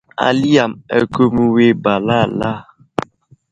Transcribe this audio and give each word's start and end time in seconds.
Ali 0.27 0.49
yam 0.55 0.71
akumiyo 0.99 1.69
ba 1.83 1.93
lala. 2.07 2.51